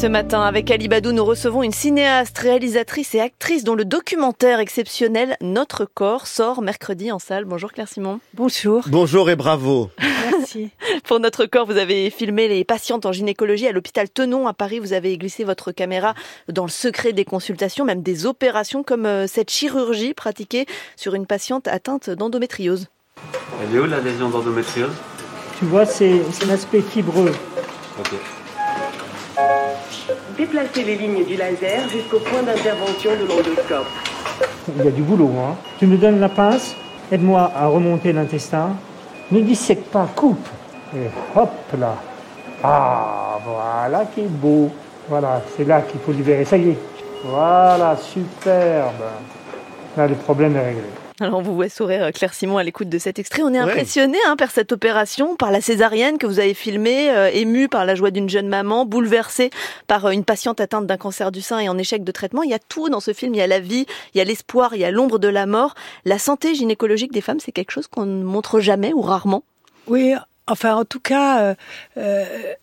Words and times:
ce 0.00 0.06
matin, 0.06 0.40
avec 0.40 0.70
Ali 0.70 0.88
Badou, 0.88 1.12
nous 1.12 1.26
recevons 1.26 1.62
une 1.62 1.72
cinéaste, 1.72 2.38
réalisatrice 2.38 3.14
et 3.14 3.20
actrice 3.20 3.64
dont 3.64 3.74
le 3.74 3.84
documentaire 3.84 4.58
exceptionnel 4.58 5.36
Notre 5.42 5.84
corps 5.84 6.26
sort 6.26 6.62
mercredi 6.62 7.12
en 7.12 7.18
salle. 7.18 7.44
Bonjour 7.44 7.70
Claire 7.70 7.86
Simon. 7.86 8.18
Bonjour. 8.32 8.84
Bonjour 8.86 9.28
et 9.28 9.36
bravo. 9.36 9.90
Merci. 10.00 10.70
Pour 11.04 11.20
Notre 11.20 11.44
corps, 11.44 11.66
vous 11.66 11.76
avez 11.76 12.08
filmé 12.08 12.48
les 12.48 12.64
patientes 12.64 13.04
en 13.04 13.12
gynécologie 13.12 13.68
à 13.68 13.72
l'hôpital 13.72 14.08
Tenon 14.08 14.46
à 14.46 14.54
Paris. 14.54 14.78
Vous 14.78 14.94
avez 14.94 15.18
glissé 15.18 15.44
votre 15.44 15.70
caméra 15.70 16.14
dans 16.48 16.64
le 16.64 16.70
secret 16.70 17.12
des 17.12 17.26
consultations, 17.26 17.84
même 17.84 18.00
des 18.00 18.24
opérations 18.24 18.82
comme 18.82 19.04
euh, 19.04 19.26
cette 19.26 19.50
chirurgie 19.50 20.14
pratiquée 20.14 20.64
sur 20.96 21.14
une 21.14 21.26
patiente 21.26 21.68
atteinte 21.68 22.08
d'endométriose. 22.08 22.86
Elle 23.62 23.76
est 23.76 23.78
où 23.78 23.84
la 23.84 24.00
lésion 24.00 24.30
d'endométriose? 24.30 24.94
Tu 25.58 25.66
vois, 25.66 25.84
c'est 25.84 26.22
l'aspect 26.46 26.80
fibreux. 26.80 27.34
Ok. 27.98 28.39
Déplacez 30.40 30.84
les 30.84 30.96
lignes 30.96 31.22
du 31.26 31.36
laser 31.36 31.86
jusqu'au 31.90 32.18
point 32.18 32.42
d'intervention 32.42 33.10
de 33.10 33.28
l'endoscope. 33.28 33.86
Il 34.74 34.82
y 34.82 34.88
a 34.88 34.90
du 34.90 35.02
boulot. 35.02 35.30
Hein. 35.38 35.54
Tu 35.78 35.86
me 35.86 35.98
donnes 35.98 36.18
la 36.18 36.30
pince, 36.30 36.74
aide-moi 37.12 37.52
à 37.54 37.66
remonter 37.66 38.14
l'intestin. 38.14 38.70
Ne 39.30 39.40
dissèque 39.40 39.84
pas, 39.90 40.08
coupe. 40.16 40.48
Et 40.96 41.08
hop 41.38 41.50
là. 41.78 41.94
Ah, 42.64 43.38
voilà 43.44 44.06
qui 44.14 44.20
est 44.20 44.28
beau. 44.28 44.70
Voilà, 45.10 45.42
c'est 45.54 45.64
là 45.64 45.82
qu'il 45.82 46.00
faut 46.00 46.12
libérer. 46.12 46.46
Ça 46.46 46.56
y 46.56 46.70
est. 46.70 46.78
Voilà, 47.22 47.98
superbe. 47.98 48.94
Là, 49.94 50.06
le 50.06 50.14
problème 50.14 50.56
est 50.56 50.64
réglé. 50.64 51.09
Alors 51.20 51.38
on 51.38 51.42
vous 51.42 51.54
voit 51.54 51.68
sourire 51.68 52.04
euh, 52.04 52.10
Claire 52.12 52.32
Simon 52.32 52.56
à 52.56 52.62
l'écoute 52.62 52.88
de 52.88 52.98
cet 52.98 53.18
extrait. 53.18 53.42
On 53.42 53.52
est 53.52 53.58
impressionné 53.58 54.16
hein, 54.26 54.36
par 54.36 54.50
cette 54.50 54.72
opération, 54.72 55.36
par 55.36 55.50
la 55.50 55.60
césarienne 55.60 56.16
que 56.16 56.26
vous 56.26 56.40
avez 56.40 56.54
filmée, 56.54 57.10
euh, 57.10 57.30
ému 57.30 57.68
par 57.68 57.84
la 57.84 57.94
joie 57.94 58.10
d'une 58.10 58.28
jeune 58.28 58.48
maman, 58.48 58.86
bouleversée 58.86 59.50
par 59.86 60.06
euh, 60.06 60.10
une 60.10 60.24
patiente 60.24 60.60
atteinte 60.60 60.86
d'un 60.86 60.96
cancer 60.96 61.30
du 61.30 61.42
sein 61.42 61.58
et 61.58 61.68
en 61.68 61.76
échec 61.76 62.04
de 62.04 62.12
traitement. 62.12 62.42
Il 62.42 62.50
y 62.50 62.54
a 62.54 62.58
tout 62.58 62.88
dans 62.88 63.00
ce 63.00 63.12
film. 63.12 63.34
Il 63.34 63.38
y 63.38 63.42
a 63.42 63.46
la 63.46 63.60
vie, 63.60 63.84
il 64.14 64.18
y 64.18 64.20
a 64.22 64.24
l'espoir, 64.24 64.74
il 64.74 64.80
y 64.80 64.84
a 64.84 64.90
l'ombre 64.90 65.18
de 65.18 65.28
la 65.28 65.44
mort. 65.44 65.74
La 66.06 66.18
santé 66.18 66.54
gynécologique 66.54 67.12
des 67.12 67.20
femmes, 67.20 67.40
c'est 67.40 67.52
quelque 67.52 67.72
chose 67.72 67.86
qu'on 67.86 68.06
ne 68.06 68.24
montre 68.24 68.60
jamais 68.60 68.94
ou 68.94 69.02
rarement? 69.02 69.44
Oui, 69.88 70.14
enfin 70.46 70.74
en 70.74 70.86
tout 70.86 71.00
cas. 71.00 71.54
Euh, 71.98 72.54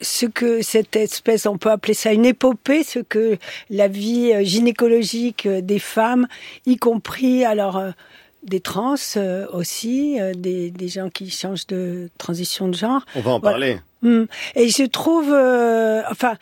ce 0.00 0.26
que 0.26 0.62
cette 0.62 0.96
espèce, 0.96 1.46
on 1.46 1.58
peut 1.58 1.70
appeler 1.70 1.94
ça 1.94 2.12
une 2.12 2.26
épopée, 2.26 2.82
ce 2.82 2.98
que 2.98 3.38
la 3.70 3.88
vie 3.88 4.32
euh, 4.32 4.42
gynécologique 4.42 5.46
euh, 5.46 5.60
des 5.60 5.78
femmes, 5.78 6.26
y 6.66 6.76
compris 6.76 7.44
alors 7.44 7.76
euh, 7.76 7.90
des 8.44 8.60
trans 8.60 8.94
aussi, 9.52 10.18
des, 10.36 10.70
des, 10.70 10.88
gens 10.88 11.10
qui 11.10 11.30
changent 11.30 11.66
de 11.66 12.10
transition 12.18 12.68
de 12.68 12.74
genre. 12.74 13.04
On 13.14 13.20
va 13.20 13.32
en 13.32 13.40
parler. 13.40 13.78
Hmm. 14.04 14.26
Et 14.54 14.68
je 14.68 14.84
trouve, 14.84 15.32
euh, 15.32 16.02
enfin, 16.10 16.34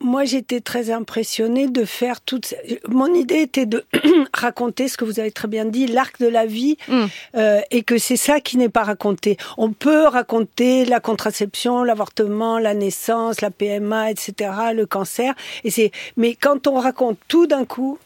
moi 0.00 0.24
j'étais 0.24 0.62
très 0.62 0.90
impressionnée 0.90 1.68
de 1.68 1.84
faire 1.84 2.22
toute. 2.22 2.54
Mon 2.88 3.12
idée 3.12 3.42
était 3.42 3.66
de 3.66 3.84
raconter 4.32 4.88
ce 4.88 4.96
que 4.96 5.04
vous 5.04 5.20
avez 5.20 5.30
très 5.30 5.46
bien 5.46 5.66
dit, 5.66 5.86
l'arc 5.86 6.18
de 6.18 6.26
la 6.26 6.46
vie, 6.46 6.78
mm. 6.88 7.04
euh, 7.36 7.60
et 7.70 7.82
que 7.82 7.98
c'est 7.98 8.16
ça 8.16 8.40
qui 8.40 8.56
n'est 8.56 8.70
pas 8.70 8.84
raconté. 8.84 9.36
On 9.58 9.70
peut 9.70 10.06
raconter 10.06 10.86
la 10.86 10.98
contraception, 10.98 11.84
l'avortement, 11.84 12.58
la 12.58 12.72
naissance, 12.72 13.42
la 13.42 13.50
PMA, 13.50 14.10
etc., 14.10 14.50
le 14.74 14.86
cancer, 14.86 15.34
et 15.62 15.70
c'est. 15.70 15.92
Mais 16.16 16.34
quand 16.34 16.66
on 16.66 16.80
raconte 16.80 17.18
tout 17.28 17.46
d'un 17.46 17.66
coup, 17.66 17.98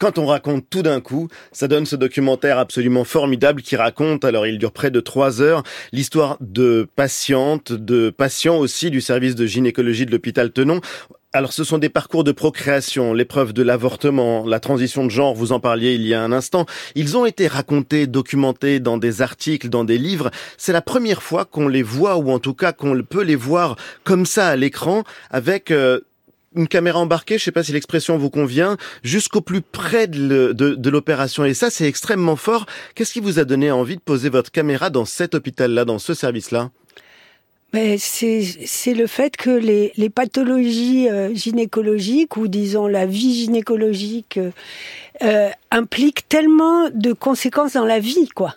quand 0.00 0.18
on 0.18 0.26
raconte 0.26 0.64
tout 0.70 0.82
d'un 0.82 1.00
coup, 1.00 1.28
ça 1.52 1.68
donne 1.68 1.84
ce 1.84 1.94
documentaire 1.94 2.58
absolument 2.58 3.04
formidable 3.04 3.60
qui 3.60 3.76
raconte, 3.76 4.24
alors 4.24 4.46
il 4.46 4.58
dure 4.58 4.72
près 4.72 4.90
de 4.90 4.98
trois 4.98 5.42
heures, 5.42 5.62
l'histoire 5.92 6.38
de 6.40 6.88
patientes, 6.96 7.72
de 7.72 8.08
patients 8.08 8.56
aussi 8.56 8.90
du 8.90 9.02
service 9.02 9.34
de 9.34 9.46
gynécologie 9.46 10.06
de 10.06 10.10
l'hôpital 10.10 10.52
Tenon. 10.52 10.80
Alors 11.32 11.52
ce 11.52 11.62
sont 11.62 11.78
des 11.78 11.90
parcours 11.90 12.24
de 12.24 12.32
procréation, 12.32 13.12
l'épreuve 13.12 13.52
de 13.52 13.62
l'avortement, 13.62 14.44
la 14.44 14.58
transition 14.58 15.04
de 15.04 15.10
genre, 15.10 15.34
vous 15.34 15.52
en 15.52 15.60
parliez 15.60 15.94
il 15.94 16.06
y 16.06 16.14
a 16.14 16.22
un 16.22 16.32
instant. 16.32 16.66
Ils 16.96 17.16
ont 17.16 17.26
été 17.26 17.46
racontés, 17.46 18.08
documentés 18.08 18.80
dans 18.80 18.96
des 18.96 19.22
articles, 19.22 19.68
dans 19.68 19.84
des 19.84 19.98
livres. 19.98 20.30
C'est 20.56 20.72
la 20.72 20.82
première 20.82 21.22
fois 21.22 21.44
qu'on 21.44 21.68
les 21.68 21.84
voit, 21.84 22.16
ou 22.16 22.32
en 22.32 22.40
tout 22.40 22.54
cas 22.54 22.72
qu'on 22.72 23.00
peut 23.02 23.22
les 23.22 23.36
voir 23.36 23.76
comme 24.02 24.26
ça 24.26 24.48
à 24.48 24.56
l'écran, 24.56 25.04
avec 25.30 25.70
euh, 25.70 26.00
une 26.54 26.68
caméra 26.68 26.98
embarquée, 26.98 27.38
je 27.38 27.42
ne 27.42 27.44
sais 27.44 27.52
pas 27.52 27.62
si 27.62 27.72
l'expression 27.72 28.18
vous 28.18 28.30
convient, 28.30 28.76
jusqu'au 29.02 29.40
plus 29.40 29.60
près 29.60 30.06
de 30.08 30.90
l'opération. 30.90 31.44
Et 31.44 31.54
ça, 31.54 31.70
c'est 31.70 31.86
extrêmement 31.86 32.36
fort. 32.36 32.66
Qu'est-ce 32.94 33.12
qui 33.12 33.20
vous 33.20 33.38
a 33.38 33.44
donné 33.44 33.70
envie 33.70 33.96
de 33.96 34.00
poser 34.00 34.28
votre 34.28 34.50
caméra 34.50 34.90
dans 34.90 35.04
cet 35.04 35.34
hôpital-là, 35.34 35.84
dans 35.84 35.98
ce 35.98 36.14
service-là? 36.14 36.70
Mais 37.72 37.98
c'est 37.98 38.94
le 38.94 39.06
fait 39.06 39.36
que 39.36 39.50
les, 39.50 39.92
les 39.96 40.10
pathologies 40.10 41.08
euh, 41.08 41.32
gynécologiques 41.32 42.36
ou 42.36 42.48
disons 42.48 42.88
la 42.88 43.06
vie 43.06 43.32
gynécologique 43.32 44.38
euh, 44.38 44.50
euh, 45.22 45.50
implique 45.70 46.28
tellement 46.28 46.88
de 46.92 47.12
conséquences 47.12 47.74
dans 47.74 47.84
la 47.84 48.00
vie, 48.00 48.28
quoi. 48.28 48.54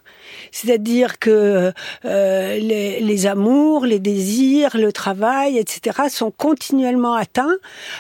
C'est-à-dire 0.52 1.20
que 1.20 1.74
euh, 2.06 2.58
les, 2.58 3.00
les, 3.00 3.26
amours, 3.26 3.86
les 3.86 4.00
désirs, 4.00 4.76
le 4.76 4.92
travail, 4.92 5.58
etc., 5.58 6.04
sont 6.10 6.32
continuellement 6.32 7.14
atteints, 7.14 7.56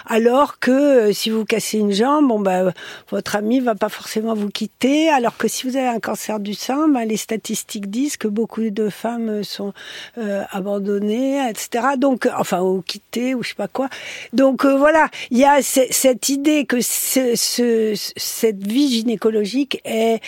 alors 0.05 0.59
que 0.59 0.71
euh, 0.71 1.13
si 1.13 1.29
vous 1.29 1.45
cassez 1.45 1.79
une 1.79 1.91
jambe, 1.91 2.27
bon 2.27 2.39
bah 2.39 2.73
votre 3.09 3.35
ami 3.35 3.59
va 3.59 3.75
pas 3.75 3.89
forcément 3.89 4.33
vous 4.33 4.49
quitter, 4.49 5.09
alors 5.09 5.37
que 5.37 5.47
si 5.47 5.67
vous 5.67 5.77
avez 5.77 5.87
un 5.87 5.99
cancer 5.99 6.39
du 6.39 6.53
sein, 6.53 6.87
bah, 6.87 7.05
les 7.05 7.17
statistiques 7.17 7.89
disent 7.89 8.17
que 8.17 8.27
beaucoup 8.27 8.69
de 8.69 8.89
femmes 8.89 9.43
sont 9.43 9.73
euh, 10.17 10.43
abandonnées, 10.51 11.49
etc. 11.49 11.95
Donc, 11.97 12.27
enfin, 12.37 12.61
ou 12.61 12.81
quittées, 12.81 13.35
ou 13.35 13.43
je 13.43 13.49
sais 13.49 13.55
pas 13.55 13.67
quoi. 13.67 13.89
Donc 14.31 14.65
voilà, 14.65 15.09
il 15.31 15.37
y 15.37 15.45
a 15.45 15.61
cette 15.61 16.29
idée 16.29 16.65
que 16.65 16.81
ce, 16.81 17.35
ce, 17.35 17.93
cette 18.15 18.52
vie 18.53 18.89
gynécologique 18.89 19.81
est 19.85 20.21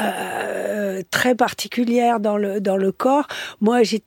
euh, 0.00 1.02
très 1.10 1.34
particulière 1.34 2.20
dans 2.20 2.36
le 2.36 2.60
dans 2.60 2.76
le 2.76 2.92
corps. 2.92 3.26
Moi, 3.60 3.82
j'ai 3.82 4.02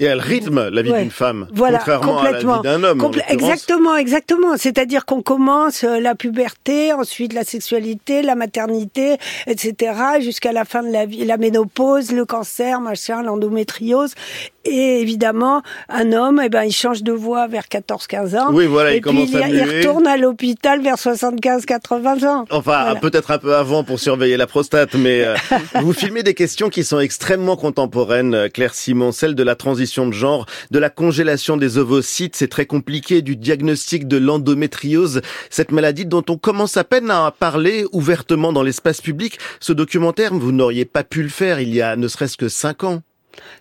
et 0.00 0.04
elle 0.04 0.20
rythme 0.20 0.68
la 0.68 0.82
vie 0.82 0.92
d'une 0.92 1.10
femme, 1.10 1.48
voilà, 1.52 1.78
contrairement 1.78 2.18
à 2.20 2.32
la 2.32 2.38
vie 2.38 2.62
d'un 2.62 2.84
homme. 2.84 3.10
exactement, 3.28 3.96
exactement. 3.96 4.56
C'est-à-dire 4.56 5.04
qu'on 5.04 5.22
commence 5.22 5.84
euh, 5.84 6.00
la 6.00 6.14
puberté, 6.14 6.92
ensuite 6.92 7.32
la 7.32 7.44
sexualité, 7.44 8.22
la 8.22 8.34
maternité, 8.34 9.16
etc., 9.46 9.92
jusqu'à 10.20 10.52
la 10.52 10.64
fin 10.64 10.82
de 10.82 10.90
la 10.90 11.06
vie, 11.06 11.24
la 11.24 11.36
ménopause, 11.36 12.12
le 12.12 12.24
cancer, 12.24 12.80
machin, 12.80 13.22
l'endométriose. 13.22 14.14
Et 14.64 15.00
évidemment, 15.00 15.62
un 15.88 16.12
homme, 16.12 16.42
eh 16.44 16.50
ben, 16.50 16.64
il 16.64 16.72
change 16.72 17.02
de 17.02 17.12
voix 17.12 17.46
vers 17.46 17.64
14-15 17.64 18.38
ans. 18.38 18.48
Oui, 18.52 18.66
voilà, 18.66 18.92
et 18.92 18.98
il 18.98 19.00
commence 19.00 19.30
puis, 19.30 19.42
à 19.42 19.48
il, 19.48 19.62
retourne 19.62 20.06
à 20.06 20.18
l'hôpital 20.18 20.82
vers 20.82 20.96
75-80 20.96 22.26
ans. 22.26 22.44
Enfin, 22.50 22.94
peut-être 23.00 23.30
un 23.30 23.38
peu 23.38 23.56
avant 23.56 23.82
pour 23.82 23.98
surveiller 23.98 24.36
la 24.36 24.46
prostate, 24.46 24.94
mais 24.94 25.24
euh, 25.24 25.34
vous 25.80 25.94
filmez 25.94 26.22
des 26.22 26.34
questions 26.34 26.68
qui 26.68 26.84
sont 26.84 27.00
extrêmement 27.00 27.56
contemporaines, 27.56 28.34
euh, 28.34 28.48
Claire 28.48 28.74
Simon, 28.74 29.10
celle 29.10 29.34
de 29.34 29.42
la 29.42 29.54
transition 29.54 29.87
de 29.88 30.12
genre, 30.12 30.46
de 30.70 30.78
la 30.78 30.90
congélation 30.90 31.56
des 31.56 31.78
ovocytes, 31.78 32.36
c'est 32.36 32.48
très 32.48 32.66
compliqué, 32.66 33.22
du 33.22 33.36
diagnostic 33.36 34.06
de 34.06 34.16
l'endométriose, 34.16 35.22
cette 35.50 35.72
maladie 35.72 36.06
dont 36.06 36.24
on 36.28 36.36
commence 36.36 36.76
à 36.76 36.84
peine 36.84 37.10
à 37.10 37.30
parler 37.30 37.84
ouvertement 37.92 38.52
dans 38.52 38.62
l'espace 38.62 39.00
public. 39.00 39.38
Ce 39.60 39.72
documentaire, 39.72 40.34
vous 40.34 40.52
n'auriez 40.52 40.84
pas 40.84 41.04
pu 41.04 41.22
le 41.22 41.28
faire 41.28 41.60
il 41.60 41.74
y 41.74 41.82
a 41.82 41.96
ne 41.96 42.08
serait-ce 42.08 42.36
que 42.36 42.48
cinq 42.48 42.84
ans. 42.84 43.02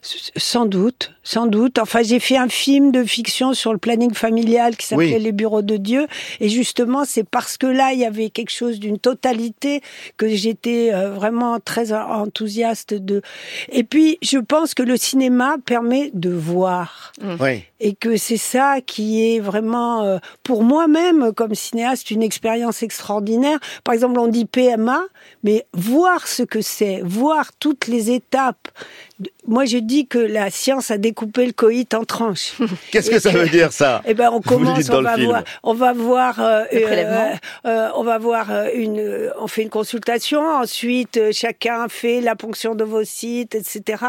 Sans 0.02 0.66
doute, 0.66 1.12
sans 1.28 1.46
doute. 1.46 1.78
Enfin, 1.78 2.04
j'ai 2.04 2.22
fait 2.22 2.38
un 2.38 2.48
film 2.48 2.94
de 2.94 3.04
fiction 3.04 3.54
sur 3.54 3.74
le 3.74 3.78
planning 3.78 4.14
familial 4.14 4.78
qui 4.78 4.86
s'appelait 4.86 5.20
Les 5.20 5.34
Bureaux 5.34 5.62
de 5.62 5.76
Dieu. 5.76 6.08
Et 6.40 6.48
justement, 6.48 7.04
c'est 7.04 7.26
parce 7.26 7.58
que 7.58 7.68
là, 7.68 7.92
il 7.92 8.00
y 8.00 8.06
avait 8.06 8.30
quelque 8.30 8.50
chose 8.50 8.80
d'une 8.80 8.98
totalité 8.98 9.82
que 10.16 10.30
j'étais 10.30 10.92
euh, 10.94 11.12
vraiment 11.12 11.60
très 11.60 11.92
enthousiaste 11.92 12.94
de. 12.94 13.22
Et 13.70 13.84
puis, 13.84 14.18
je 14.22 14.38
pense 14.38 14.74
que 14.74 14.84
le 14.84 14.96
cinéma 14.96 15.58
permet 15.66 16.12
de 16.14 16.30
voir. 16.30 17.12
Mmh. 17.22 17.36
Oui. 17.42 17.64
Et 17.82 17.94
que 17.94 18.16
c'est 18.16 18.38
ça 18.38 18.80
qui 18.80 19.36
est 19.36 19.40
vraiment, 19.40 20.04
euh, 20.04 20.20
pour 20.44 20.64
moi-même, 20.64 21.34
comme 21.34 21.56
cinéaste, 21.56 22.10
une 22.10 22.24
expérience 22.24 22.84
extraordinaire. 22.84 23.60
Par 23.84 23.94
exemple, 23.94 24.18
on 24.18 24.30
dit 24.30 24.46
PMA, 24.46 25.02
mais 25.44 25.66
voir 25.74 26.26
ce 26.26 26.44
que 26.44 26.62
c'est, 26.62 27.02
voir 27.04 27.52
toutes 27.60 27.88
les 27.88 28.12
étapes. 28.12 28.70
Moi, 29.46 29.66
je 29.66 29.78
dis 29.78 30.08
que 30.08 30.20
la 30.20 30.50
science 30.52 30.90
a 30.92 30.98
découpé 31.18 31.48
le 31.48 31.52
coït 31.52 31.94
en 31.96 32.04
tranches. 32.04 32.54
Qu'est-ce 32.92 33.10
que 33.10 33.20
ça 33.20 33.32
veut 33.32 33.50
dire 33.50 33.74
ça 33.74 34.04
Eh 34.06 34.14
ben, 34.14 34.30
on 34.32 34.40
commence, 34.40 34.88
on 34.90 35.02
va, 35.02 35.18
voir, 35.18 35.44
on 35.64 35.74
va 35.74 35.94
voir, 35.94 36.40
euh, 36.40 36.64
euh, 36.72 37.36
euh, 37.66 37.90
on 37.96 38.04
va 38.04 38.18
voir 38.20 38.52
une, 38.74 39.32
on 39.40 39.48
fait 39.48 39.64
une 39.64 39.70
consultation. 39.70 40.42
Ensuite, 40.42 41.32
chacun 41.32 41.88
fait 41.88 42.22
la 42.22 42.36
ponction 42.36 42.76
d'ovocytes, 42.76 43.56
etc. 43.56 44.04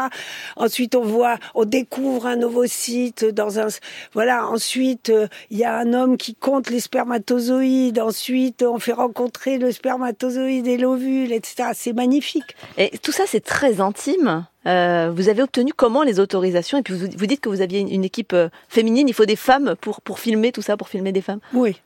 Ensuite, 0.55 0.95
on 0.95 1.03
voit, 1.03 1.37
on 1.55 1.65
découvre 1.65 2.27
un 2.27 2.41
ovocyte 2.43 3.25
dans 3.25 3.59
un, 3.59 3.67
voilà. 4.13 4.47
Ensuite, 4.47 5.11
il 5.49 5.57
y 5.57 5.63
a 5.63 5.75
un 5.75 5.93
homme 5.93 6.15
qui 6.17 6.35
compte 6.35 6.69
les 6.69 6.79
spermatozoïdes. 6.79 7.99
Ensuite, 7.99 8.61
on 8.61 8.77
fait 8.77 8.93
rencontrer 8.93 9.57
le 9.57 9.71
spermatozoïde 9.71 10.67
et 10.67 10.77
l'ovule, 10.77 11.31
etc. 11.31 11.69
C'est 11.73 11.93
magnifique. 11.93 12.55
Et 12.77 12.97
tout 12.99 13.11
ça, 13.11 13.23
c'est 13.25 13.43
très 13.43 13.81
intime. 13.81 14.45
Euh, 14.69 15.11
vous 15.13 15.27
avez 15.29 15.41
obtenu 15.41 15.73
comment 15.73 16.03
les 16.03 16.19
autorisations 16.19 16.77
Et 16.77 16.83
puis 16.83 16.93
vous, 16.93 17.07
vous 17.17 17.25
dites 17.25 17.41
que 17.41 17.49
vous 17.49 17.61
aviez 17.61 17.79
une, 17.79 17.89
une 17.91 18.03
équipe 18.05 18.33
euh, 18.33 18.49
féminine. 18.69 19.07
Il 19.09 19.13
faut 19.13 19.25
des 19.25 19.35
femmes 19.35 19.75
pour 19.81 20.01
pour 20.01 20.19
filmer 20.19 20.51
tout 20.51 20.61
ça, 20.61 20.77
pour 20.77 20.87
filmer 20.89 21.11
des 21.11 21.21
femmes? 21.21 21.39
Oui, 21.53 21.81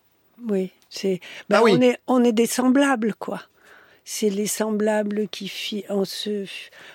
oui. 0.49 0.71
C'est. 0.89 1.19
Ben, 1.49 1.57
Ah 1.59 1.63
oui. 1.63 1.73
On 1.77 1.81
est 1.81 1.97
on 2.07 2.23
est 2.23 2.33
des 2.33 2.45
semblables 2.45 3.13
quoi. 3.15 3.41
C'est 4.05 4.29
les 4.29 4.47
semblables 4.47 5.29
qui 5.29 5.47
fi- 5.47 5.85
on 5.87 6.03
se 6.03 6.43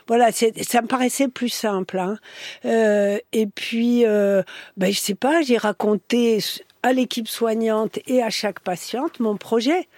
voilà 0.06 0.30
ça 0.30 0.82
me 0.82 0.86
paraissait 0.86 1.28
plus 1.28 1.48
simple 1.48 1.98
hein. 1.98 2.18
Euh, 2.66 3.18
et 3.32 3.46
puis 3.46 4.04
euh, 4.04 4.42
ben 4.76 4.92
je 4.92 4.98
sais 5.00 5.14
pas 5.14 5.40
j'ai 5.40 5.56
raconté 5.56 6.38
à 6.82 6.92
l'équipe 6.92 7.28
soignante 7.28 7.98
et 8.06 8.22
à 8.22 8.30
chaque 8.30 8.60
patiente 8.60 9.20
mon 9.20 9.36
projet. 9.36 9.88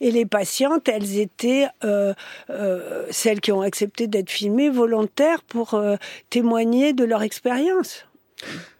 Et 0.00 0.10
les 0.10 0.26
patientes 0.26 0.88
elles 0.88 1.18
étaient 1.18 1.66
euh, 1.84 2.14
euh, 2.50 3.06
celles 3.10 3.40
qui 3.40 3.52
ont 3.52 3.62
accepté 3.62 4.06
d'être 4.06 4.30
filmées 4.30 4.70
volontaires 4.70 5.42
pour 5.42 5.74
euh, 5.74 5.96
témoigner 6.30 6.92
de 6.92 7.04
leur 7.04 7.22
expérience. 7.22 8.06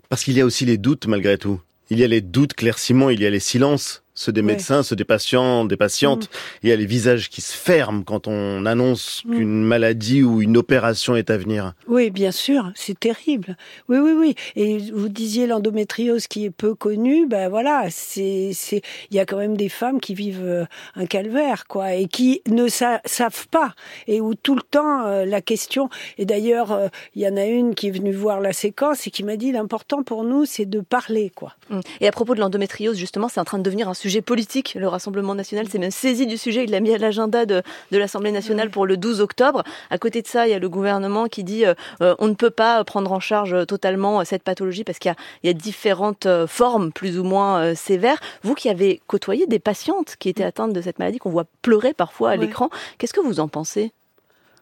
Parce 0.08 0.25
qu'il 0.25 0.37
y 0.37 0.41
a 0.41 0.44
aussi 0.44 0.64
les 0.64 0.79
doutes 0.79 1.06
malgré 1.06 1.38
tout. 1.38 1.61
Il 1.91 2.00
y 2.00 2.05
a 2.05 2.08
les 2.08 2.20
doutes, 2.20 2.55
Claire 2.55 2.79
Simon, 2.79 3.11
il 3.11 3.20
y 3.20 3.26
a 3.26 3.31
les 3.31 3.41
silences, 3.41 4.03
ceux 4.17 4.33
des 4.33 4.41
Ouais. 4.41 4.49
médecins, 4.49 4.83
ceux 4.83 4.97
des 4.97 5.05
patients, 5.05 5.65
des 5.65 5.77
patientes. 5.77 6.29
Il 6.65 6.69
y 6.69 6.73
a 6.73 6.77
les 6.77 6.87
visages 6.87 7.31
qui 7.31 7.41
se 7.41 7.57
ferment 7.57 8.03
quand 8.03 8.27
on 8.27 8.67
annonce 8.67 9.23
Mm. 9.25 9.37
qu'une 9.37 9.63
maladie 9.63 10.23
ou 10.25 10.43
une 10.43 10.57
opération 10.57 11.15
est 11.15 11.31
à 11.31 11.37
venir. 11.37 11.75
Oui, 11.87 12.11
bien 12.11 12.33
sûr, 12.33 12.73
c'est 12.75 12.99
terrible. 12.99 13.57
Oui, 13.89 13.99
oui, 13.99 14.13
oui. 14.19 14.35
Et 14.57 14.79
vous 14.91 15.09
disiez 15.09 15.47
l'endométriose 15.47 16.27
qui 16.27 16.45
est 16.47 16.51
peu 16.51 16.75
connue, 16.75 17.27
ben 17.29 17.49
voilà, 17.49 17.85
c'est, 17.91 18.51
c'est, 18.55 18.81
il 19.11 19.17
y 19.17 19.21
a 19.21 19.27
quand 19.27 19.37
même 19.37 19.57
des 19.57 19.69
femmes 19.69 20.01
qui 20.01 20.15
vivent 20.15 20.43
euh, 20.45 20.65
un 20.97 21.07
calvaire, 21.07 21.67
quoi, 21.69 21.95
et 21.95 22.07
qui 22.09 22.41
ne 22.49 22.69
sa- 22.69 23.01
savent 23.05 23.47
pas, 23.49 23.75
et 24.07 24.21
où 24.21 24.35
tout 24.35 24.55
le 24.55 24.63
temps 24.63 25.07
euh, 25.07 25.25
la 25.27 25.41
question. 25.43 25.91
Et 26.19 26.25
d'ailleurs, 26.25 26.73
euh, 26.73 26.89
il 27.15 27.23
y 27.23 27.29
en 27.29 27.37
a 27.37 27.45
une 27.45 27.75
qui 27.75 27.89
est 27.89 27.91
venue 27.91 28.13
voir 28.13 28.41
la 28.41 28.53
séquence 28.55 29.07
et 29.07 29.11
qui 29.11 29.23
m'a 29.23 29.37
dit 29.37 29.53
l'important 29.53 30.03
pour 30.03 30.25
nous, 30.25 30.47
c'est 30.47 30.65
de 30.67 30.81
parler, 30.81 31.31
quoi. 31.35 31.55
Mm. 31.71 31.81
Et 32.01 32.09
à 32.09 32.13
propos 32.13 32.35
de 32.35 32.41
l'endométriose, 32.41 32.97
justement, 32.97 33.29
c'est 33.29 33.41
en 33.41 33.45
train 33.45 33.59
de 33.59 33.63
devenir 33.63 33.89
un 33.89 33.95
sujet 34.06 34.23
politique. 34.23 34.76
Le 34.79 34.87
Rassemblement 34.87 35.35
national 35.35 35.67
s'est 35.69 35.79
même 35.81 35.91
saisi 35.91 36.26
du 36.29 36.37
sujet. 36.38 36.62
Il 36.62 36.70
l'a 36.70 36.79
mis 36.79 36.94
à 36.94 36.99
l'agenda 36.99 37.44
de, 37.44 37.62
de 37.91 37.99
l'Assemblée 37.99 38.31
nationale 38.31 38.70
pour 38.70 38.87
le 38.87 38.97
12 38.97 39.20
octobre. 39.20 39.64
À 39.91 39.99
côté 39.99 40.23
de 40.23 40.29
ça, 40.29 40.47
il 40.47 40.53
y 40.53 40.55
a 40.55 40.61
le 40.61 40.69
gouvernement 40.69 41.26
qui 41.26 41.43
dit 41.43 41.67
euh, 41.67 41.75
euh, 42.03 42.14
on 42.20 42.29
ne 42.29 42.35
peut 42.35 42.50
pas 42.50 42.85
prendre 42.85 43.11
en 43.11 43.19
charge 43.19 43.53
euh, 43.53 43.64
totalement 43.64 44.20
euh, 44.20 44.25
cette 44.25 44.44
pathologie 44.44 44.85
parce 44.85 45.00
qu'il 45.00 45.08
y 45.08 45.12
a, 45.12 45.17
il 45.43 45.47
y 45.49 45.50
a 45.50 45.55
différentes 45.55 46.29
formes 46.47 46.93
plus 46.93 47.19
ou 47.19 47.25
moins 47.25 47.58
euh, 47.61 47.75
sévères. 47.75 48.19
Vous 48.44 48.55
qui 48.55 48.69
avez 48.69 49.00
côtoyé 49.08 49.47
des 49.49 49.58
patientes 49.58 50.14
qui 50.20 50.29
étaient 50.29 50.44
atteintes 50.44 50.73
de 50.73 50.81
cette 50.81 51.00
maladie, 51.00 51.19
qu'on 51.19 51.31
voit 51.31 51.47
pleurer 51.62 51.93
parfois 51.93 52.31
à 52.31 52.37
Ouais. 52.37 52.47
l'écran, 52.47 52.70
qu'est-ce 52.99 53.12
que 53.12 53.20
vous 53.20 53.41
en 53.41 53.49
pensez? 53.49 53.91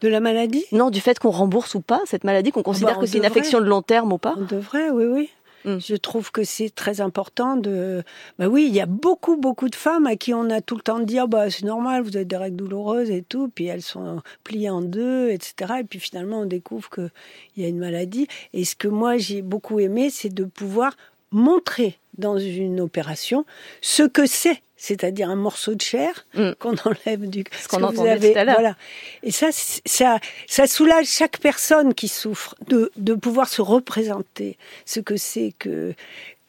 De 0.01 0.09
la 0.09 0.21
maladie? 0.21 0.65
Non, 0.73 0.89
du 0.91 1.01
fait 1.01 1.19
qu'on 1.19 1.31
rembourse 1.31 1.75
ou 1.75 1.81
pas 1.81 2.01
cette 2.07 2.25
maladie, 2.25 2.51
qu'on 2.51 2.63
considère 2.63 2.95
bah, 2.95 3.01
que 3.03 3.07
c'est 3.07 3.19
une 3.19 3.25
affection 3.27 3.61
de 3.61 3.65
long 3.67 3.83
terme 3.83 4.11
ou 4.13 4.19
pas? 4.19 4.35
On 4.39 4.43
devrait, 4.45 4.89
oui, 4.91 5.05
oui. 5.05 5.31
Mm. 5.65 5.79
Je 5.79 5.95
trouve 5.97 6.31
que 6.31 6.45
c'est 6.45 6.71
très 6.71 7.01
important 7.01 7.57
de. 7.57 8.03
Bah 8.39 8.49
oui, 8.49 8.67
il 8.69 8.75
y 8.75 8.81
a 8.81 8.87
beaucoup, 8.87 9.37
beaucoup 9.37 9.69
de 9.69 9.75
femmes 9.75 10.07
à 10.07 10.17
qui 10.17 10.35
on 10.35 10.51
a 10.51 10.61
tout 10.61 10.77
le 10.77 10.83
temps 10.83 10.99
de 10.99 11.05
dire 11.05 11.29
bah 11.29 11.51
c'est 11.51 11.65
normal, 11.65 12.03
vous 12.03 12.17
avez 12.17 12.25
des 12.25 12.37
règles 12.37 12.57
douloureuses 12.57 13.11
et 13.11 13.23
tout, 13.23 13.51
puis 13.55 13.67
elles 13.67 13.83
sont 13.83 14.23
pliées 14.43 14.71
en 14.71 14.83
deux, 14.83 15.31
etc. 15.31 15.75
Et 15.81 15.85
puis 15.85 16.01
finalement 16.01 16.41
on 16.41 16.47
découvre 16.47 16.91
que 16.91 17.11
il 17.57 17.63
y 17.63 17.67
a 17.67 17.69
une 17.69 17.79
maladie. 17.79 18.29
Et 18.53 18.65
ce 18.65 18.77
que 18.77 18.89
moi 18.89 19.17
j'ai 19.17 19.43
beaucoup 19.43 19.81
aimé, 19.81 20.11
c'est 20.11 20.33
de 20.33 20.45
pouvoir 20.45 20.97
montrer 21.31 21.99
dans 22.19 22.39
une 22.39 22.81
opération 22.81 23.45
ce 23.81 24.03
que 24.03 24.27
c'est. 24.27 24.63
C'est-à-dire 24.87 25.31
un 25.31 25.37
morceau 25.37 25.75
de 25.75 25.81
chair 25.81 26.27
Mm. 26.35 26.51
qu'on 26.59 26.75
enlève 26.85 27.29
du. 27.31 27.43
Ce 27.63 27.69
qu'on 27.69 27.83
entendait 27.83 28.11
avez- 28.11 28.33
tout 28.35 28.39
à 28.39 28.45
l'heure. 28.45 28.55
Voilà. 28.57 28.77
Et 29.23 29.31
ça, 29.31 29.49
ça, 29.51 30.19
ça 30.47 30.67
soulage 30.67 31.07
chaque 31.07 31.39
personne 31.39 31.95
qui 31.95 32.09
souffre 32.09 32.55
de, 32.69 32.91
de 32.97 33.15
pouvoir 33.15 33.49
se 33.49 33.63
représenter 33.63 34.59
ce 34.85 35.01
que 35.01 35.17
c'est 35.17 35.55
que 35.59 35.95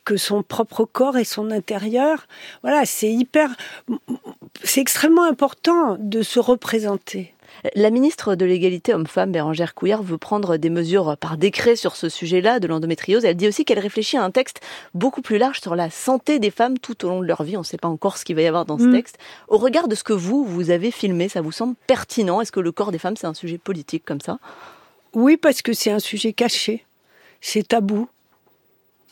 que 0.04 0.18
son 0.18 0.44
propre 0.44 0.86
corps 0.86 1.18
et 1.18 1.24
son 1.24 1.50
intérieur. 1.50 2.28
Voilà, 2.62 2.86
c'est 2.86 3.10
hyper, 3.12 3.50
c'est 4.64 4.82
extrêmement 4.82 5.24
important 5.24 5.96
de 6.00 6.22
se 6.22 6.40
représenter. 6.40 7.34
La 7.76 7.90
ministre 7.90 8.36
de 8.36 8.46
l'égalité 8.46 8.94
homme-femme, 8.94 9.32
Bérangère 9.32 9.74
Couillard, 9.74 10.04
veut 10.04 10.18
prendre 10.18 10.58
des 10.58 10.70
mesures 10.70 11.18
par 11.18 11.38
décret 11.38 11.76
sur 11.76 11.96
ce 11.96 12.10
sujet-là 12.10 12.60
de 12.60 12.68
l'endométriose. 12.68 13.26
Elle 13.26 13.36
dit 13.38 13.48
aussi 13.48 13.66
qu'elle 13.66 13.80
réfléchit 13.80 14.18
à 14.18 14.24
un 14.24 14.32
texte 14.32 14.62
beaucoup 14.94 15.22
plus 15.22 15.38
large 15.38 15.62
sur 15.62 15.76
la 15.76 15.90
santé 15.90 16.40
des 16.40 16.52
femmes 16.52 16.78
tout 16.78 17.06
au 17.06 17.10
long 17.10 17.22
de 17.22 17.26
leur 17.26 17.44
vie. 17.44 17.58
On 17.58 17.62
ne 17.62 17.66
sait 17.66 17.78
pas 17.78 17.88
encore 17.88 18.18
ce 18.18 18.26
qu'il 18.26 18.36
va 18.36 18.42
y 18.44 18.48
avoir 18.48 18.66
dans 18.66 18.78
ce 18.78 18.84
Mm. 18.86 18.94
texte. 18.94 19.18
Au 19.48 19.58
regard 19.58 19.88
de 19.88 19.96
ce 19.96 20.04
que 20.04 20.14
vous, 20.14 20.44
vous 20.46 20.70
avez 20.70 20.92
filmé, 20.92 21.30
ça 21.30 21.42
vous 21.42 21.52
semble 21.52 21.76
pertinent? 21.88 22.42
Est-ce 22.42 22.52
que 22.52 22.60
le 22.60 22.72
corps 22.72 22.92
des 22.92 23.00
femmes, 23.00 23.18
c'est 23.18 23.28
un 23.28 23.34
sujet 23.34 23.58
politique 23.58 24.04
comme 24.06 24.22
ça? 24.22 24.38
Oui, 25.14 25.38
parce 25.38 25.62
que 25.62 25.74
c'est 25.74 25.92
un 25.92 26.00
sujet 26.00 26.34
caché, 26.34 26.86
c'est 27.42 27.68
tabou. 27.68 28.08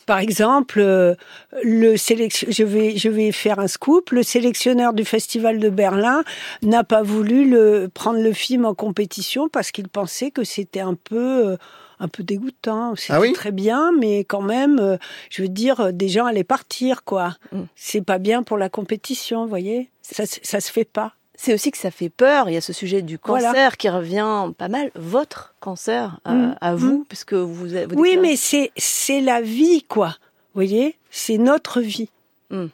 Par 0.06 0.18
exemple, 0.18 0.80
euh, 0.80 1.14
le 1.62 1.96
sélection, 1.96 2.48
je 2.50 2.64
vais, 2.64 2.96
je 2.96 3.08
vais 3.08 3.32
faire 3.32 3.58
un 3.58 3.68
scoop. 3.68 4.10
Le 4.10 4.22
sélectionneur 4.22 4.92
du 4.92 5.04
Festival 5.04 5.58
de 5.58 5.68
Berlin 5.68 6.24
n'a 6.62 6.84
pas 6.84 7.02
voulu 7.02 7.48
le, 7.48 7.88
prendre 7.92 8.20
le 8.20 8.32
film 8.32 8.64
en 8.64 8.74
compétition 8.74 9.48
parce 9.48 9.70
qu'il 9.70 9.88
pensait 9.88 10.30
que 10.30 10.44
c'était 10.44 10.80
un 10.80 10.94
peu, 10.94 11.52
euh, 11.52 11.56
un 12.00 12.08
peu 12.08 12.22
dégoûtant. 12.22 12.94
C'était 12.96 13.14
Ah 13.14 13.20
oui 13.20 13.32
très 13.32 13.52
bien, 13.52 13.92
mais 13.98 14.24
quand 14.24 14.42
même, 14.42 14.78
euh, 14.78 14.96
je 15.30 15.42
veux 15.42 15.48
dire, 15.48 15.92
des 15.92 16.08
gens 16.08 16.26
allaient 16.26 16.44
partir, 16.44 17.04
quoi. 17.04 17.36
Mm. 17.52 17.62
C'est 17.74 18.02
pas 18.02 18.18
bien 18.18 18.42
pour 18.42 18.58
la 18.58 18.68
compétition, 18.68 19.42
vous 19.42 19.48
voyez? 19.48 19.90
Ça, 20.02 20.24
ça 20.26 20.60
se 20.60 20.70
fait 20.70 20.84
pas. 20.84 21.14
C'est 21.36 21.52
aussi 21.54 21.70
que 21.70 21.78
ça 21.78 21.90
fait 21.90 22.08
peur. 22.10 22.48
Il 22.48 22.54
y 22.54 22.56
a 22.56 22.60
ce 22.60 22.72
sujet 22.72 23.02
du 23.02 23.18
cancer 23.18 23.50
Voilà. 23.52 23.70
qui 23.72 23.88
revient 23.88 24.50
pas 24.56 24.68
mal. 24.68 24.90
Votre 24.94 25.54
cancer 25.60 26.20
euh, 26.28 26.30
Mm. 26.32 26.56
à 26.60 26.74
vous, 26.74 27.04
puisque 27.08 27.34
vous, 27.34 27.66
vous 27.66 27.94
Oui, 27.96 28.16
mais 28.16 28.36
c'est 28.36 28.70
c'est 28.76 29.20
la 29.20 29.40
vie, 29.40 29.82
quoi. 29.82 30.08
Vous 30.54 30.60
voyez, 30.60 30.96
c'est 31.10 31.38
notre 31.38 31.80
vie. 31.80 32.08
Hmm. 32.50 32.66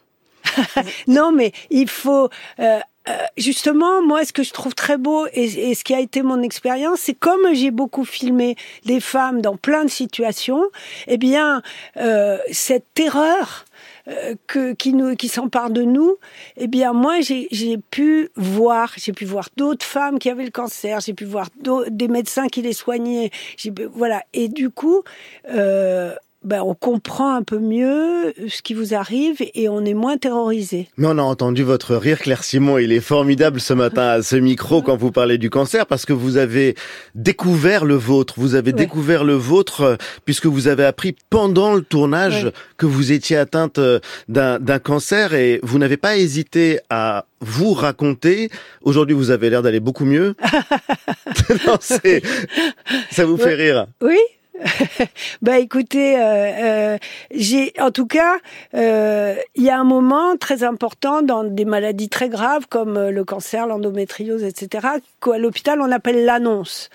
non, 1.06 1.32
mais 1.32 1.52
il 1.70 1.88
faut 1.88 2.28
euh, 2.58 2.78
euh, 3.08 3.12
justement, 3.38 4.02
moi, 4.02 4.24
ce 4.24 4.32
que 4.32 4.42
je 4.42 4.52
trouve 4.52 4.74
très 4.74 4.98
beau 4.98 5.26
et, 5.32 5.70
et 5.70 5.74
ce 5.74 5.84
qui 5.84 5.94
a 5.94 6.00
été 6.00 6.22
mon 6.22 6.42
expérience, 6.42 7.00
c'est 7.00 7.14
comme 7.14 7.40
j'ai 7.54 7.70
beaucoup 7.70 8.04
filmé 8.04 8.56
des 8.84 9.00
femmes 9.00 9.40
dans 9.40 9.56
plein 9.56 9.84
de 9.84 9.90
situations, 9.90 10.62
eh 11.06 11.16
bien, 11.16 11.62
euh, 11.96 12.36
cette 12.52 12.84
terreur 12.94 13.64
euh, 14.08 14.34
que, 14.46 14.72
qui 14.72 14.92
nous, 14.92 15.14
qui 15.16 15.28
s'empare 15.28 15.70
de 15.70 15.82
nous, 15.82 16.16
eh 16.56 16.66
bien, 16.66 16.92
moi, 16.92 17.20
j'ai 17.20 17.78
pu 17.90 18.30
voir, 18.36 18.92
j'ai 18.96 19.12
pu 19.12 19.24
voir 19.24 19.48
d'autres 19.56 19.84
femmes 19.84 20.18
qui 20.18 20.30
avaient 20.30 20.44
le 20.44 20.50
cancer, 20.50 21.00
j'ai 21.00 21.14
pu 21.14 21.24
voir 21.24 21.48
des 21.88 22.08
médecins 22.08 22.48
qui 22.48 22.62
les 22.62 22.72
soignaient, 22.72 23.30
j'ai 23.56 23.72
voilà. 23.92 24.22
Et 24.32 24.48
du 24.48 24.70
coup, 24.70 25.02
euh, 25.50 26.14
ben, 26.42 26.62
on 26.62 26.74
comprend 26.74 27.34
un 27.34 27.42
peu 27.42 27.58
mieux 27.58 28.32
ce 28.48 28.62
qui 28.62 28.72
vous 28.74 28.94
arrive 28.94 29.36
et 29.54 29.68
on 29.68 29.84
est 29.84 29.92
moins 29.94 30.16
terrorisé. 30.16 30.88
Mais 30.96 31.06
on 31.06 31.18
a 31.18 31.22
entendu 31.22 31.62
votre 31.62 31.96
rire, 31.96 32.18
Claire 32.18 32.44
Simon. 32.44 32.78
Il 32.78 32.92
est 32.92 33.00
formidable 33.00 33.60
ce 33.60 33.74
matin 33.74 34.02
à 34.08 34.22
ce 34.22 34.36
micro 34.36 34.80
quand 34.80 34.96
vous 34.96 35.12
parlez 35.12 35.36
du 35.36 35.50
cancer 35.50 35.86
parce 35.86 36.06
que 36.06 36.12
vous 36.14 36.38
avez 36.38 36.74
découvert 37.14 37.84
le 37.84 37.94
vôtre. 37.94 38.34
Vous 38.38 38.54
avez 38.54 38.70
Ouais. 38.70 38.76
découvert 38.78 39.24
le 39.24 39.34
vôtre 39.34 39.80
euh, 39.82 39.96
puisque 40.24 40.46
vous 40.46 40.66
avez 40.68 40.84
appris 40.84 41.14
pendant 41.28 41.74
le 41.74 41.82
tournage 41.82 42.44
Ouais. 42.44 42.52
que 42.78 42.86
vous 42.86 43.12
étiez 43.12 43.36
atteinte 43.36 43.78
euh, 43.78 44.00
d'un 44.28 44.58
d'un 44.58 44.78
cancer 44.78 45.34
et 45.34 45.60
vous 45.62 45.78
n'avez 45.78 45.96
pas 45.96 46.16
hésité 46.16 46.78
à 46.88 47.26
vous 47.40 47.72
raconter. 47.74 48.48
Aujourd'hui, 48.82 49.14
vous 49.14 49.30
avez 49.30 49.50
l'air 49.50 49.62
d'aller 49.62 49.80
beaucoup 49.80 50.04
mieux. 50.04 50.34
non, 51.66 51.76
ça 51.80 53.24
vous 53.26 53.36
fait 53.36 53.54
rire. 53.54 53.86
Oui. 54.02 54.16
bah 55.42 55.58
écoutez, 55.58 56.18
euh, 56.18 56.22
euh, 56.22 56.98
j'ai 57.32 57.72
en 57.78 57.90
tout 57.90 58.06
cas, 58.06 58.36
euh, 58.74 59.34
il 59.54 59.62
y 59.62 59.70
a 59.70 59.78
un 59.78 59.84
moment 59.84 60.36
très 60.36 60.62
important 60.64 61.22
dans 61.22 61.44
des 61.44 61.64
maladies 61.64 62.08
très 62.08 62.28
graves 62.28 62.66
comme 62.68 63.08
le 63.08 63.24
cancer, 63.24 63.66
l'endométriose, 63.66 64.44
etc. 64.44 64.88
qu'à 65.22 65.38
l'hôpital 65.38 65.80
on 65.80 65.90
appelle 65.90 66.24
l'annonce. 66.24 66.90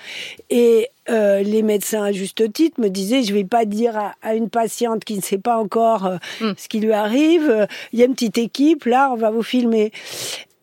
Et 0.50 0.90
euh, 1.10 1.42
les 1.44 1.62
médecins 1.62 2.04
à 2.04 2.12
juste 2.12 2.52
titre 2.52 2.82
me 2.82 2.90
disaient 2.90 3.22
je 3.24 3.34
vais 3.34 3.44
pas 3.44 3.66
dire 3.66 3.96
à, 3.98 4.16
à 4.24 4.34
une 4.36 4.50
patiente 4.50 5.04
qui 5.06 5.16
ne 5.16 5.22
sait 5.22 5.38
pas 5.38 5.58
encore 5.58 6.06
euh, 6.06 6.18
Mm. 6.42 6.52
ce 6.58 6.68
qui 6.68 6.80
lui 6.80 6.92
arrive, 6.94 7.50
euh, 7.50 7.66
il 7.94 8.00
y 8.00 8.02
a 8.02 8.06
une 8.06 8.14
petite 8.14 8.38
équipe 8.38 8.86
là, 8.86 9.10
on 9.12 9.16
va 9.16 9.30
vous 9.30 9.44
filmer. 9.44 9.92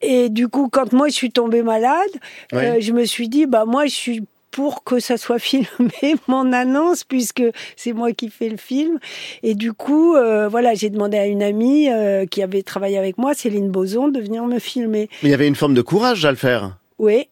Et 0.00 0.28
du 0.28 0.48
coup, 0.48 0.68
quand 0.68 0.92
moi 0.92 1.08
je 1.08 1.14
suis 1.14 1.30
tombée 1.30 1.62
malade, 1.62 2.10
euh, 2.54 2.76
je 2.80 2.92
me 2.92 3.04
suis 3.04 3.28
dit 3.28 3.46
bah 3.46 3.64
moi 3.66 3.86
je 3.86 3.94
suis 3.94 4.22
pour 4.52 4.84
que 4.84 5.00
ça 5.00 5.16
soit 5.16 5.38
filmé 5.50 6.14
mon 6.28 6.52
annonce 6.52 7.02
puisque 7.02 7.42
c'est 7.74 7.92
moi 7.92 8.12
qui 8.12 8.28
fais 8.28 8.48
le 8.48 8.56
film 8.56 8.98
et 9.42 9.54
du 9.56 9.72
coup 9.72 10.14
euh, 10.14 10.46
voilà 10.48 10.74
j'ai 10.74 10.90
demandé 10.90 11.16
à 11.18 11.26
une 11.26 11.42
amie 11.42 11.88
euh, 11.90 12.26
qui 12.26 12.42
avait 12.42 12.62
travaillé 12.62 12.98
avec 12.98 13.18
moi 13.18 13.34
Céline 13.34 13.70
Boson 13.70 14.08
de 14.08 14.20
venir 14.20 14.44
me 14.44 14.60
filmer 14.60 15.08
Mais 15.22 15.28
il 15.28 15.32
y 15.32 15.34
avait 15.34 15.48
une 15.48 15.56
forme 15.56 15.74
de 15.74 15.82
courage 15.82 16.24
à 16.24 16.30
le 16.30 16.36
faire. 16.36 16.76
oui 16.98 17.26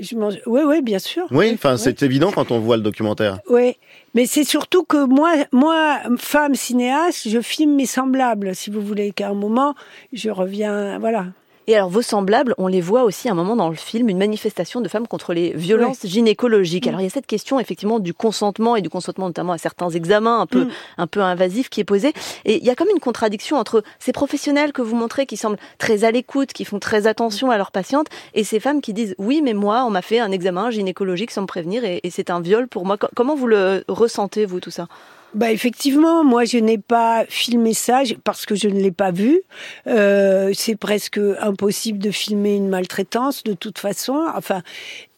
je 0.00 0.14
oui 0.46 0.60
oui 0.64 0.82
bien 0.82 0.98
sûr 0.98 1.26
Oui, 1.30 1.50
enfin, 1.54 1.74
oui. 1.74 1.80
c'est 1.82 2.02
évident 2.02 2.30
quand 2.30 2.50
on 2.50 2.58
voit 2.60 2.76
le 2.76 2.82
documentaire. 2.82 3.38
Oui, 3.50 3.76
mais 4.14 4.26
c'est 4.26 4.44
surtout 4.44 4.84
que 4.84 5.04
moi, 5.04 5.32
moi, 5.52 5.98
femme 6.18 6.54
cinéaste, 6.54 7.28
je 7.28 7.40
filme 7.40 7.74
mes 7.74 7.86
semblables, 7.86 8.54
si 8.54 8.70
vous 8.70 8.80
voulez, 8.80 9.12
qu'à 9.12 9.28
un 9.28 9.34
moment, 9.34 9.74
je 10.12 10.30
reviens, 10.30 10.98
voilà. 10.98 11.26
Et 11.66 11.74
alors 11.74 11.88
vos 11.88 12.02
semblables, 12.02 12.54
on 12.58 12.66
les 12.66 12.80
voit 12.80 13.04
aussi 13.04 13.28
à 13.28 13.32
un 13.32 13.34
moment 13.34 13.56
dans 13.56 13.70
le 13.70 13.74
film, 13.74 14.10
une 14.10 14.18
manifestation 14.18 14.80
de 14.82 14.88
femmes 14.88 15.06
contre 15.06 15.32
les 15.32 15.52
violences 15.52 16.04
gynécologiques. 16.04 16.86
Alors 16.86 17.00
il 17.00 17.04
y 17.04 17.06
a 17.06 17.10
cette 17.10 17.26
question 17.26 17.58
effectivement 17.58 18.00
du 18.00 18.12
consentement 18.12 18.76
et 18.76 18.82
du 18.82 18.90
consentement 18.90 19.26
notamment 19.26 19.52
à 19.52 19.58
certains 19.58 19.88
examens 19.88 20.40
un 20.40 20.46
peu 20.46 20.64
mm. 20.64 20.70
un 20.98 21.06
peu 21.06 21.20
invasifs 21.22 21.70
qui 21.70 21.80
est 21.80 21.84
posée. 21.84 22.12
Et 22.44 22.58
il 22.58 22.64
y 22.64 22.70
a 22.70 22.74
comme 22.74 22.90
une 22.92 23.00
contradiction 23.00 23.56
entre 23.56 23.82
ces 23.98 24.12
professionnels 24.12 24.72
que 24.72 24.82
vous 24.82 24.94
montrez 24.94 25.24
qui 25.24 25.36
semblent 25.36 25.58
très 25.78 26.04
à 26.04 26.10
l'écoute, 26.10 26.52
qui 26.52 26.64
font 26.64 26.78
très 26.78 27.06
attention 27.06 27.50
à 27.50 27.56
leurs 27.56 27.70
patientes, 27.70 28.08
et 28.34 28.44
ces 28.44 28.60
femmes 28.60 28.82
qui 28.82 28.92
disent 28.92 29.14
oui 29.18 29.40
mais 29.42 29.54
moi 29.54 29.84
on 29.86 29.90
m'a 29.90 30.02
fait 30.02 30.18
un 30.18 30.32
examen 30.32 30.70
gynécologique 30.70 31.30
sans 31.30 31.42
me 31.42 31.46
prévenir 31.46 31.84
et, 31.84 32.00
et 32.02 32.10
c'est 32.10 32.28
un 32.30 32.40
viol 32.40 32.68
pour 32.68 32.84
moi. 32.84 32.98
Comment 33.14 33.34
vous 33.34 33.46
le 33.46 33.84
ressentez 33.88 34.44
vous 34.44 34.60
tout 34.60 34.70
ça? 34.70 34.86
Bah 35.34 35.50
effectivement, 35.50 36.22
moi 36.22 36.44
je 36.44 36.58
n'ai 36.58 36.78
pas 36.78 37.24
filmé 37.28 37.74
ça 37.74 38.02
parce 38.22 38.46
que 38.46 38.54
je 38.54 38.68
ne 38.68 38.80
l'ai 38.80 38.92
pas 38.92 39.10
vu. 39.10 39.42
Euh, 39.86 40.52
c'est 40.54 40.76
presque 40.76 41.20
impossible 41.40 41.98
de 41.98 42.10
filmer 42.10 42.54
une 42.54 42.68
maltraitance 42.68 43.42
de 43.42 43.52
toute 43.52 43.78
façon. 43.78 44.26
Enfin, 44.36 44.62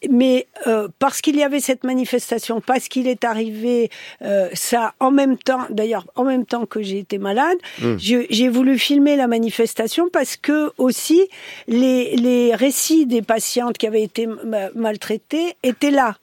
mais 0.08 0.46
euh, 0.66 0.88
parce 0.98 1.20
qu'il 1.20 1.36
y 1.36 1.42
avait 1.42 1.60
cette 1.60 1.84
manifestation, 1.84 2.62
parce 2.62 2.88
qu'il 2.88 3.08
est 3.08 3.24
arrivé 3.24 3.90
euh, 4.22 4.48
ça 4.54 4.94
en 5.00 5.10
même 5.10 5.36
temps, 5.36 5.66
d'ailleurs 5.68 6.06
en 6.14 6.24
même 6.24 6.46
temps 6.46 6.64
que 6.64 6.82
j'ai 6.82 6.98
été 6.98 7.18
malade, 7.18 7.58
mmh. 7.82 7.96
j'ai 7.98 8.48
voulu 8.48 8.78
filmer 8.78 9.16
la 9.16 9.26
manifestation 9.26 10.08
parce 10.10 10.36
que 10.36 10.72
aussi 10.78 11.28
les, 11.68 12.16
les 12.16 12.54
récits 12.54 13.04
des 13.04 13.22
patientes 13.22 13.76
qui 13.76 13.86
avaient 13.86 14.02
été 14.02 14.26
maltraitées 14.74 15.56
étaient 15.62 15.90
là. 15.90 16.16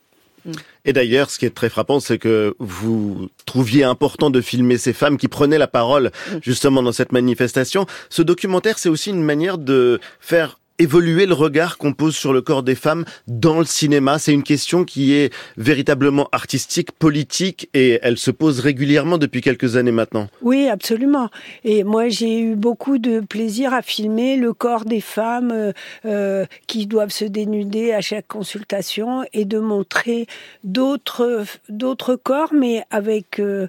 Et 0.86 0.94
d'ailleurs, 0.94 1.30
ce 1.30 1.40
qui 1.40 1.46
est 1.46 1.56
très 1.56 1.70
frappant, 1.70 2.00
c'est 2.00 2.18
que 2.18 2.56
vous 2.60 3.30
trouviez 3.46 3.84
important 3.84 4.30
de 4.30 4.42
filmer 4.42 4.78
ces 4.78 4.94
femmes 4.94 5.18
qui 5.18 5.28
prenaient 5.28 5.58
la 5.58 5.68
parole 5.68 6.12
justement 6.42 6.84
dans 6.84 6.92
cette 6.92 7.12
manifestation. 7.12 7.86
Ce 8.10 8.22
documentaire, 8.22 8.78
c'est 8.78 8.90
aussi 8.90 9.10
une 9.10 9.24
manière 9.24 9.58
de 9.58 10.00
faire 10.20 10.60
évoluer 10.80 11.26
le 11.26 11.34
regard 11.34 11.78
qu'on 11.78 11.94
pose 11.94 12.16
sur 12.16 12.34
le 12.34 12.42
corps 12.42 12.64
des 12.64 12.76
femmes 12.76 13.06
dans 13.28 13.60
le 13.60 13.66
cinéma 13.66 14.20
C'est 14.20 14.34
une 14.34 14.44
question 14.44 14.84
qui 14.84 15.14
est 15.14 15.34
véritablement 15.58 16.28
artistique, 16.32 16.92
politique, 16.92 17.70
et 17.74 18.00
elle 18.02 18.18
se 18.18 18.32
pose 18.32 18.60
régulièrement 18.60 19.18
depuis 19.18 19.42
quelques 19.42 19.76
années 19.76 19.92
maintenant. 19.92 20.28
Oui, 20.42 20.68
absolument. 20.68 21.30
Et 21.64 21.84
moi, 21.84 22.10
j'ai 22.10 22.40
eu 22.40 22.56
beaucoup 22.56 22.98
de 22.98 23.20
plaisir 23.20 23.74
à 23.74 23.82
filmer 23.82 24.38
le 24.38 24.54
corps 24.54 24.86
des 24.86 25.02
femmes 25.02 25.52
euh, 25.52 25.72
euh, 26.06 26.46
qui 26.68 26.88
doivent 26.88 27.12
se 27.12 27.26
dénuder 27.26 27.94
à 27.94 28.02
chaque 28.02 28.28
consultation 28.28 29.24
et 29.34 29.46
de 29.46 29.60
montrer 29.60 30.28
d'autres 30.64 31.46
d'autres 31.70 32.16
corps, 32.16 32.54
mais 32.54 32.84
avec 32.90 33.40
euh, 33.40 33.68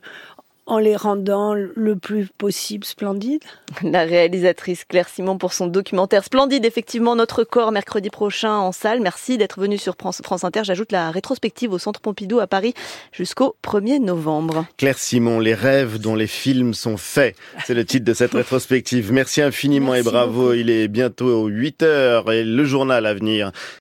en 0.67 0.79
les 0.79 0.97
rendant 0.97 1.55
le 1.55 1.97
plus 1.97 2.29
possible 2.39 2.85
splendides. 2.85 3.43
La 3.83 4.05
réalisatrice 4.05 4.85
Claire 4.85 5.09
Simon 5.09 5.39
pour 5.39 5.53
son 5.53 5.67
documentaire 5.67 6.25
Splendide, 6.25 6.65
effectivement, 6.65 7.17
notre 7.17 7.45
corps 7.45 7.73
mercredi 7.73 8.11
prochain 8.11 8.53
en 8.53 8.73
salle. 8.73 9.01
Merci 9.01 9.37
d'être 9.37 9.61
venu 9.61 9.79
sur 9.79 9.95
France 9.97 10.45
Inter. 10.45 10.65
J'ajoute 10.65 10.93
la 10.93 11.11
rétrospective 11.11 11.73
au 11.73 11.79
Centre 11.79 12.01
Pompidou 12.01 12.41
à 12.41 12.47
Paris 12.47 12.75
jusqu'au 13.13 13.57
1er 13.63 13.99
novembre. 13.99 14.67
Claire 14.77 14.99
Simon, 14.99 15.39
les 15.39 15.55
rêves 15.55 15.99
dont 15.99 16.15
les 16.15 16.27
films 16.27 16.75
sont 16.75 16.97
faits. 16.97 17.37
C'est 17.65 17.75
le 17.75 17.85
titre 17.85 18.05
de 18.05 18.15
cette 18.15 18.33
rétrospective. 18.33 19.13
Merci 19.13 19.43
infiniment 19.43 19.95
et 19.95 20.03
bravo. 20.03 20.53
Il 20.55 20.71
est 20.71 20.89
bientôt 20.89 21.47
8 21.47 21.83
heures 21.83 22.33
et 22.33 22.45
le 22.45 22.65
journal 22.65 23.07
à 23.07 23.15
venir. 23.15 23.53